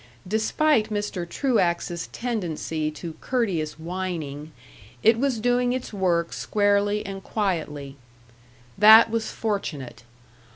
Despite 0.27 0.89
Mr. 0.89 1.29
Truax's 1.29 2.07
tendency 2.07 2.89
to 2.89 3.13
courteous 3.21 3.77
whining, 3.77 4.51
it 5.03 5.19
was 5.19 5.39
doing 5.39 5.73
its 5.73 5.93
work 5.93 6.33
squarely 6.33 7.05
and 7.05 7.23
quietly. 7.23 7.97
That 8.79 9.11
was 9.11 9.29
fortunate. 9.29 10.01